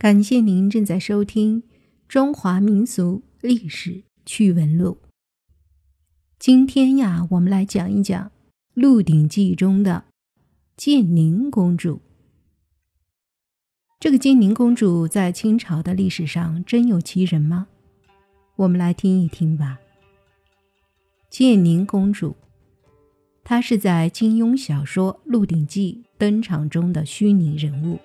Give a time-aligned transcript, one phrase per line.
[0.00, 1.60] 感谢您正在收听
[2.08, 4.96] 《中华民俗历史趣闻录》。
[6.38, 8.28] 今天呀，我们来讲一讲
[8.72, 10.04] 《鹿鼎记》中的
[10.74, 12.00] 建宁公主。
[13.98, 17.66] 这个建宁公主在清朝的历史上真有其人吗？
[18.56, 19.78] 我们来听一听吧。
[21.28, 22.34] 建宁公主，
[23.44, 28.00] 她是在金庸小说《鹿鼎记》登场中的虚拟人物。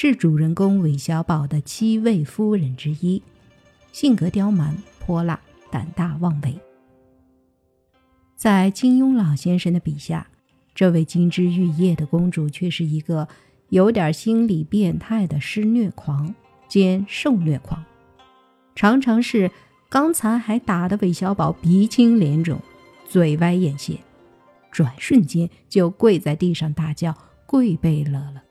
[0.00, 3.20] 是主人公韦小宝的七位夫人之一，
[3.90, 5.40] 性格刁蛮泼辣，
[5.72, 6.56] 胆大妄为。
[8.36, 10.28] 在金庸老先生的笔下，
[10.72, 13.26] 这位金枝玉叶的公主却是一个
[13.70, 16.32] 有点心理变态的施虐狂
[16.68, 17.84] 兼受虐狂，
[18.76, 19.50] 常常是
[19.88, 22.60] 刚才还打得韦小宝鼻青脸肿、
[23.08, 23.98] 嘴歪眼斜，
[24.70, 27.12] 转瞬间就跪在地上大叫
[27.46, 28.44] “跪贝勒了”。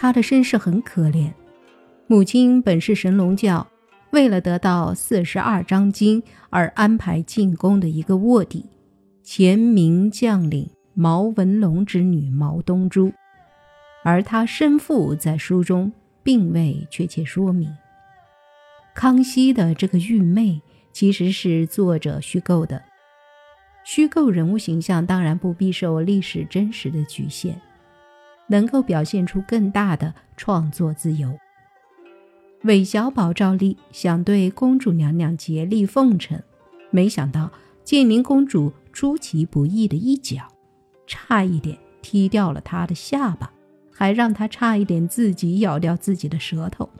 [0.00, 1.32] 他的身世很可怜，
[2.06, 3.66] 母亲本是神龙教，
[4.12, 8.64] 为了得到四十二章经而安排进宫的一个卧底，
[9.24, 13.12] 前明将领毛文龙之女毛东珠，
[14.04, 17.68] 而他生父在书中并未确切说明。
[18.94, 20.62] 康熙的这个玉妹
[20.92, 22.80] 其实是作者虚构的，
[23.84, 27.60] 虚构人物形象当然不必受历史真实的局限。
[28.48, 31.38] 能够表现出更大的创作自由。
[32.64, 36.42] 韦小宝照例想对公主娘娘竭力奉承，
[36.90, 37.50] 没想到
[37.84, 40.48] 建宁公主出其不意的一脚，
[41.06, 43.52] 差一点踢掉了她的下巴，
[43.92, 46.90] 还让她差一点自己咬掉自己的舌头。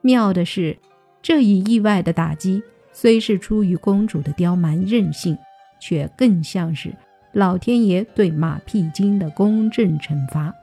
[0.00, 0.78] 妙的是，
[1.20, 5.36] 这一意外的打击虽是出于公主的刁蛮任性，
[5.80, 6.94] 却更像是。
[7.32, 10.54] 老天爷对马屁精的公正惩罚。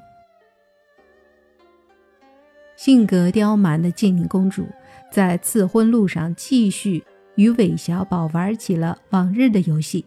[2.76, 4.66] 性格刁蛮的建宁公主，
[5.12, 7.04] 在赐婚路上继续
[7.36, 10.06] 与韦小宝玩起了往日的游戏，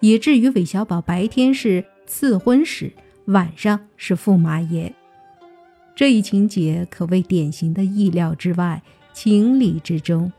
[0.00, 2.92] 以至于韦小宝白天是赐婚使，
[3.26, 4.92] 晚上是驸马爷。
[5.94, 8.82] 这一情节可谓典型的意料之外，
[9.12, 10.32] 情理之中，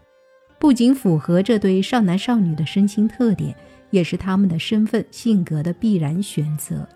[0.60, 3.56] 不仅符合这对少男少女的身心特点。
[3.92, 6.90] 也是他们的身份性格的必然选择。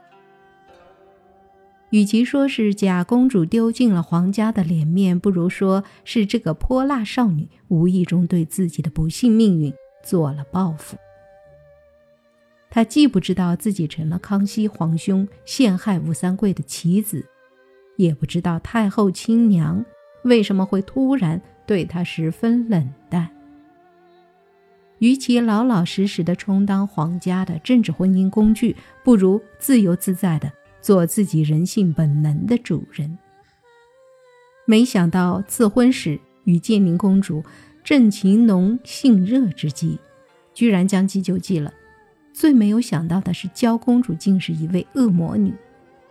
[1.91, 9.72] 与其说是假公主丢尽了皇家的脸面，不如说是这个泼辣少女无意中对自己的不幸命运
[10.03, 10.97] 做了报复。
[12.69, 17.25] 她既不知道自己成了康熙皇兄陷害吴三桂的棋子，
[17.95, 19.85] 也不知道太后亲娘
[20.23, 23.29] 为什么会突然对她十分冷淡。
[25.06, 30.52] 与其老老实实的充当皇家的政治婚姻工具，不如自由自在的
[30.82, 33.16] 做自己人性本能的主人。
[34.66, 37.44] 没想到赐婚时与建宁公主
[37.84, 40.00] 正情浓性热之际，
[40.56, 41.72] 居然将计就计了。
[42.34, 45.54] 最没有想到的是，娇公主竟是一位恶魔女，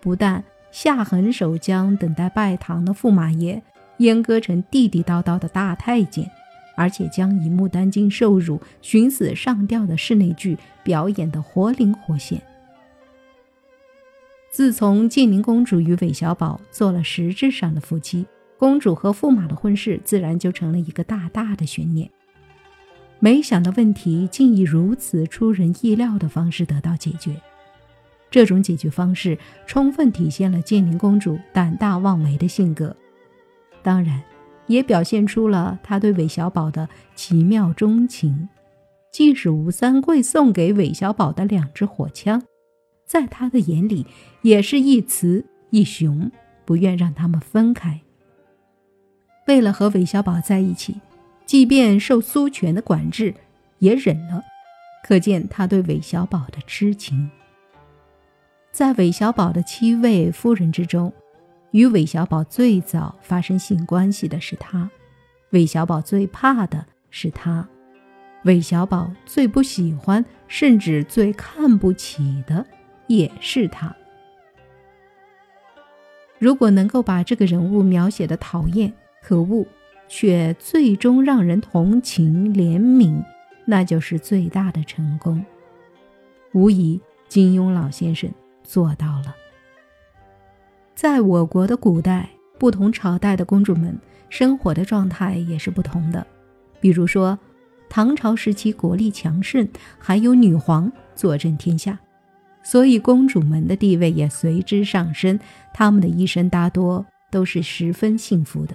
[0.01, 3.61] 不但下狠手将等待拜堂的驸马爷
[3.99, 6.31] 阉割成地地道道的大太监。
[6.75, 12.43] 而且将以牡丹经受辱、寻死上吊的室内剧表演得活灵活现。
[14.51, 18.25] 自从建宁公主与韦小宝做了实质上的夫妻，
[18.57, 22.09] 公主和驸马的婚事自然就成了一个大大的悬念。
[23.19, 27.35] 没想到问题竟以如此出人意料的方式得到解决，
[28.31, 32.95] 这种解决方式充分体现了建宁公主胆大妄为的性格。
[33.83, 34.23] 当然。
[34.67, 38.49] 也表现出了他对韦小宝的奇妙钟情。
[39.13, 42.43] 即使吴三桂送给韦小宝的两支火枪，
[43.07, 44.05] 在他的眼里
[44.43, 46.33] 也是一雌一雄，
[46.65, 48.01] 不愿让他们分开。
[49.47, 51.01] 为了和韦小宝在一起，
[51.47, 53.35] 即便受苏权的管制，
[53.79, 54.43] 也忍了。
[55.05, 57.31] 可见他对韦小宝的痴情。
[58.73, 61.13] 在韦小宝的七位夫人之中。
[61.75, 64.89] 与韦小宝最早发生性关系的是他，
[65.51, 67.69] 韦小宝最怕的是他，
[68.45, 72.65] 韦小宝最不喜欢甚至最看不起的
[73.09, 73.93] 也是他。
[76.39, 79.67] 如果能够把这个人物描写的讨厌可恶，
[80.07, 83.21] 却最终让人同情怜悯，
[83.65, 85.45] 那就是最大的成功。
[86.53, 88.31] 无疑，金庸老先生
[88.63, 89.35] 做到了。
[91.05, 93.95] 在我国的古代，不同朝代的公主们
[94.31, 96.27] 生活的状态也是不同的。
[96.81, 97.39] 比如说，
[97.91, 99.69] 唐朝时期国力强盛，
[99.99, 102.01] 还有女皇坐镇天下，
[102.63, 105.39] 所以公主们的地位也随之上升。
[105.75, 108.75] 她们的一生大多都是十分幸福的。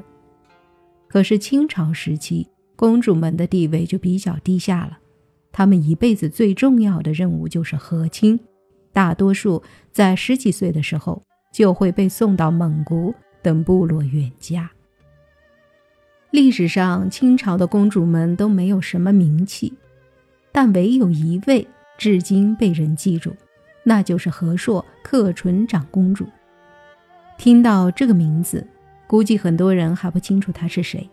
[1.08, 5.00] 可是清朝时期，公主们的地位就比较低下了，
[5.52, 8.40] 她们一辈子最重要的任务就是和亲，
[8.94, 14.70] 大多数在十几岁的时候就会被送到蒙古等部落远嫁。
[16.32, 19.74] 历史上，清朝的公主们都没有什么名气，
[20.52, 21.68] 但唯有一位
[21.98, 23.36] 至今被人记住，
[23.84, 26.28] 那就是和硕克纯长公主。
[27.38, 28.68] 听到这个名字，
[29.08, 31.10] 估计很多人还不清楚她是谁。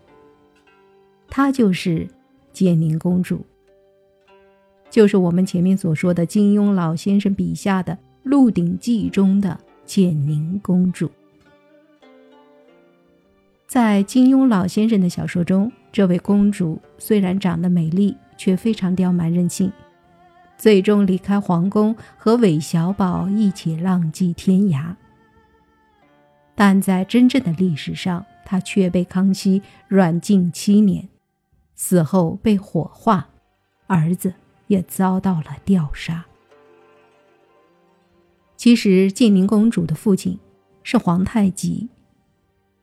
[1.29, 2.07] 她就是
[2.53, 3.43] 建宁公主，
[4.89, 7.93] 就是我们前面所说的金庸老先生笔下的
[8.23, 11.09] 《鹿鼎记》中的建宁公主。
[13.65, 19.71] 在金庸老先生的小说中，这位公主虽然长得美丽，却非常刁蛮任性，
[20.57, 24.95] 最终离开皇宫和韦小宝一起浪迹天涯。
[26.55, 31.07] 但在真正的历史上，她却被康熙软禁七年，
[31.75, 33.27] 死后被火化，
[33.87, 34.33] 儿子
[34.67, 36.25] 也遭到了吊杀。
[38.57, 40.39] 其实，建宁公主的父亲
[40.83, 41.87] 是皇太极。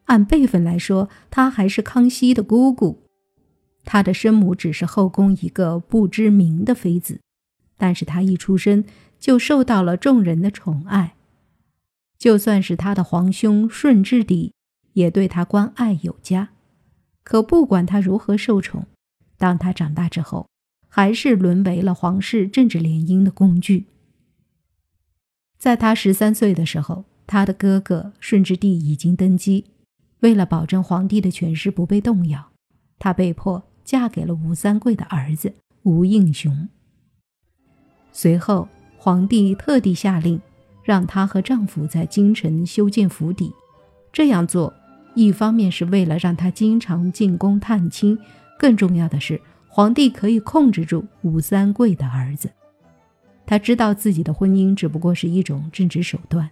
[0.05, 3.03] 按辈分来说，她还是康熙的姑姑。
[3.85, 7.21] 她的生母只是后宫一个不知名的妃子，
[7.77, 8.85] 但是她一出生
[9.19, 11.17] 就受到了众人的宠爱。
[12.17, 14.55] 就算是他的皇兄顺治帝，
[14.93, 16.51] 也对他关爱有加。
[17.23, 18.87] 可不管他如何受宠，
[19.37, 20.47] 当他长大之后，
[20.89, 23.87] 还是沦为了皇室政治联姻的工具。
[25.65, 29.65] 在他十三岁的时候，他的哥哥顺治帝已经登基。
[30.21, 32.51] 为了保证皇帝的权势不被动摇，
[32.99, 36.69] 她被迫嫁给了吴三桂的儿子吴应熊。
[38.13, 38.69] 随后，
[38.99, 40.39] 皇帝特地下令，
[40.83, 43.51] 让她和丈夫在京城修建府邸。
[44.13, 44.71] 这样做，
[45.15, 48.19] 一方面是为了让她经常进宫探亲，
[48.59, 52.51] 更重要的是，皇帝可以控制住吴三桂的儿子。
[53.47, 56.51] 他知道自己的婚姻只不过是一种政治手段，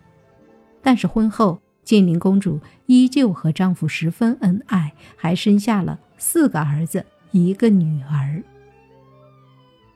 [0.82, 1.60] 但是婚后。
[1.84, 8.40] 建宁公主依旧和丈夫十分恩爱，还生下了四个儿子，一个女儿。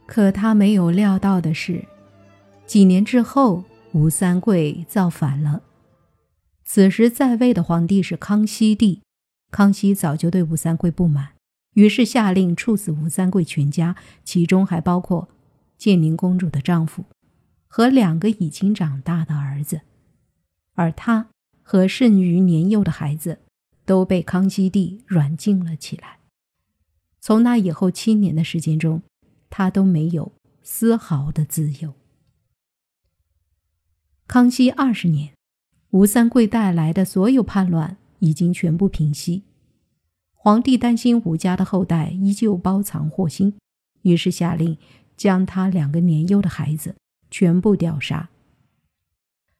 [0.04, 1.84] 可她没有料到的是，
[2.66, 3.62] 几年之后，
[3.92, 5.62] 吴三桂造反了。
[6.64, 9.00] 此时在位的皇帝是康熙帝，
[9.52, 11.28] 康熙早就对吴三桂不满，
[11.74, 13.94] 于是下令处死吴三桂全家，
[14.24, 15.28] 其中还包括
[15.76, 17.04] 建宁公主的丈夫
[17.66, 19.82] 和两个已经长大的儿子，
[20.74, 21.28] 而他。
[21.68, 23.40] 和剩余年幼的孩子
[23.84, 26.20] 都被康熙帝软禁了起来。
[27.20, 29.02] 从那以后七年的时间中，
[29.50, 30.30] 他都没有
[30.62, 31.94] 丝毫的自由。
[34.28, 35.34] 康熙二十年，
[35.90, 39.42] 吴三桂带来的所有叛乱已经全部平息，
[40.34, 43.54] 皇帝担心吴家的后代依旧包藏祸心，
[44.02, 44.78] 于是下令
[45.16, 46.96] 将他两个年幼的孩子
[47.30, 48.28] 全部吊杀。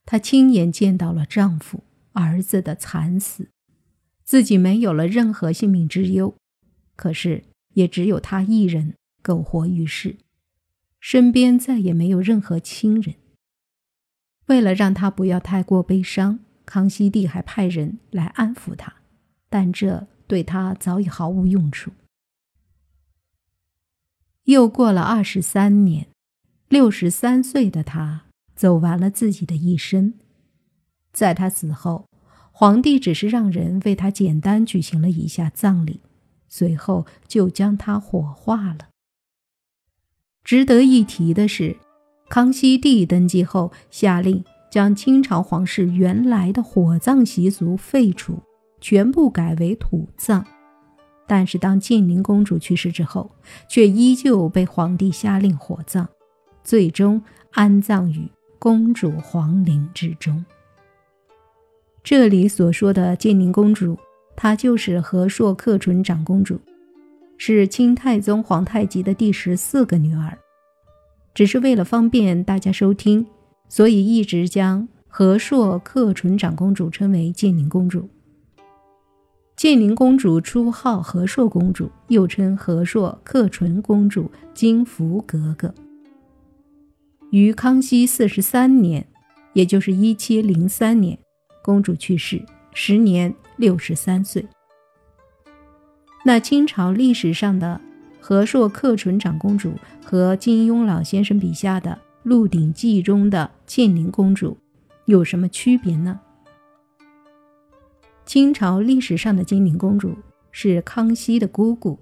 [0.05, 1.83] 她亲眼见到了丈夫。
[2.19, 3.51] 儿子的惨死，
[4.25, 6.35] 自己没有了任何性命之忧，
[6.97, 7.45] 可是
[7.75, 10.17] 也只有她一人苟活于世，
[10.99, 13.17] 身边再也没有任何亲人。
[14.47, 18.95] 为了让她不要太过悲伤，康熙帝还派人来安抚她，
[19.51, 21.91] 但这对她早已毫无用处。
[24.47, 26.07] 又过了二十三年，
[26.69, 30.15] 六十三岁的他走完了自己的一生。
[31.13, 32.09] 在他死后，
[32.53, 36.01] 皇帝只是让人为他简单举行了一下葬礼，
[36.49, 38.89] 随后就将他火化了。
[40.45, 41.77] 值得一提的是，
[42.29, 48.41] 康熙帝登基后下令将清朝皇室原来的火葬习俗废除，
[48.81, 50.47] 全部改为土葬。
[51.27, 53.31] 但是当建宁公主去世之后，
[53.69, 56.07] 却依旧被皇帝下令火葬，
[56.63, 57.21] 最终
[57.53, 58.29] 安葬于
[58.59, 60.45] 公主皇陵之中。
[62.05, 63.99] 这里所说的建宁公主，
[64.37, 66.61] 她就是和硕克纯长公主，
[67.37, 70.39] 是清太宗皇太极的第十四个女儿。
[71.35, 73.27] 只是为了方便大家收听，
[73.69, 78.09] 所以一直将和硕克纯长公主称为建宁公主。
[79.57, 85.75] 建宁公主初号和硕公主，又称和硕克纯公主、金福格格。
[87.31, 89.07] 于康熙四十三年，
[89.55, 91.19] 也就是一七零三年。
[91.63, 92.45] 公主去世，
[92.75, 94.47] 时年六十三岁。
[96.23, 97.81] 那清朝历史上的
[98.21, 99.73] 和硕克纯长公主
[100.05, 101.91] 和金庸老先生笔下的
[102.23, 104.59] 《鹿鼎记》中的建宁公主
[105.07, 106.21] 有什么区别呢？
[108.27, 110.13] 清朝历史上的金陵公主
[110.51, 111.97] 是康熙的姑姑，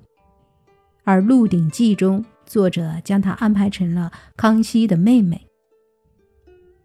[1.05, 5.47] 而《鹿鼎记》中作者将她安排成了康熙的妹妹。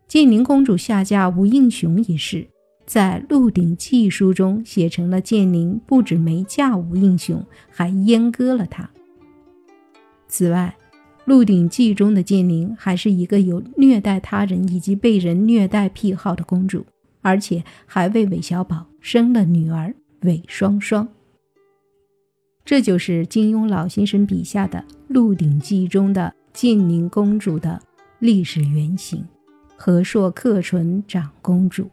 [0.10, 2.46] 建宁公主下嫁吴应熊一事，
[2.86, 8.89] 在《鹿鼎记》书中写成了建宁不止没嫁吴应熊，还阉割了他。
[10.27, 10.75] 此外，
[11.24, 16.86] 《鹿鼎记》中的建宁还是一个有虐待他人以及被人虐待癖好的公主，
[17.22, 21.08] 而且还为韦小宝生了女儿韦双双。
[22.66, 27.82] 这就是金庸老先生笔下的《鹿鼎记》中的建宁公主的
[28.20, 29.26] 历史原型。
[29.80, 31.90] 和硕克纯长公主。